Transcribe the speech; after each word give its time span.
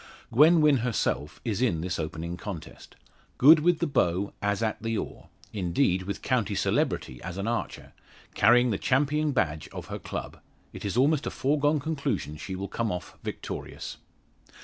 Gwen 0.31 0.61
Wynn 0.61 0.77
herself 0.77 1.39
is 1.45 1.61
in 1.61 1.81
this 1.81 1.99
opening 1.99 2.35
contest. 2.35 2.95
Good 3.37 3.59
with 3.59 3.77
the 3.77 3.85
bow, 3.85 4.33
as 4.41 4.63
at 4.63 4.81
the 4.81 4.97
oar 4.97 5.29
indeed 5.53 6.01
with 6.09 6.23
county 6.23 6.55
celebrity 6.55 7.21
as 7.21 7.37
an 7.37 7.47
archer 7.47 7.93
carrying 8.33 8.71
the 8.71 8.79
champion 8.79 9.31
badge 9.31 9.67
of 9.67 9.89
her 9.93 9.99
club 9.99 10.39
it 10.73 10.83
is 10.83 10.97
almost 10.97 11.27
a 11.27 11.29
foregone 11.29 11.79
conclusion 11.79 12.35
she 12.35 12.55
will 12.55 12.67
come 12.67 12.91
off 12.91 13.15
victorious. 13.21 13.97